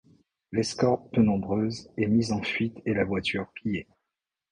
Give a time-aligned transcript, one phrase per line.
[0.51, 3.87] L’escorte peu nombreuse est mise en fuite et la voiture pillée.